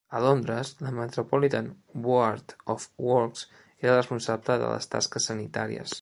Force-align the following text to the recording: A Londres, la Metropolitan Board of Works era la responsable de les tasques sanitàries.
A 0.09 0.19
Londres, 0.19 0.75
la 0.79 0.89
Metropolitan 0.91 1.67
Board 1.93 2.55
of 2.65 2.87
Works 2.97 3.47
era 3.79 3.93
la 3.93 4.01
responsable 4.01 4.57
de 4.63 4.73
les 4.75 4.95
tasques 4.97 5.31
sanitàries. 5.33 5.89